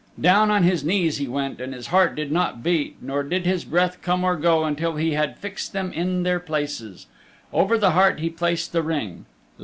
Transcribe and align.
Down 0.19 0.49
on 0.49 0.63
his 0.63 0.83
knees 0.83 1.17
he 1.19 1.27
went, 1.27 1.61
and 1.61 1.75
his 1.75 1.85
heart 1.89 2.15
did 2.15 2.31
not 2.31 2.63
beat 2.63 2.95
nor 3.03 3.21
did 3.21 3.45
his 3.45 3.63
breath 3.63 4.01
come 4.01 4.23
or 4.23 4.35
go 4.35 4.63
until 4.63 4.95
he 4.95 5.11
had 5.11 5.37
fixed 5.37 5.73
them 5.73 5.93
in 5.93 6.23
their 6.23 6.39
places. 6.39 7.05
Over 7.53 7.77
the 7.77 7.91
heart 7.91 8.19
he 8.19 8.31
placed 8.31 8.71
the 8.71 8.81
Ring. 8.81 9.25